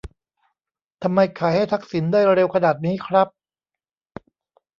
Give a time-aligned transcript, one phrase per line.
[1.03, 3.27] ทำไมขายให้ทักษิณได้เร็วขนาดนี้ครับ